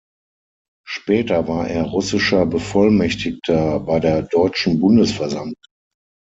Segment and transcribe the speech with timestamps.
[0.83, 5.53] Später war er russischer Bevollmächtigter bei der deutschen Bundesversammlung.